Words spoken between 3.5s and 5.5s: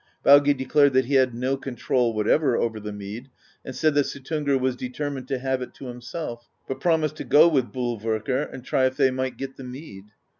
and said that Suttungr was determined to